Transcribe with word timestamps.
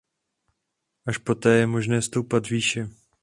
Až 1.05 1.17
poté 1.17 1.57
je 1.57 1.67
možné 1.67 2.01
stoupat 2.01 2.49
výše. 2.49 2.89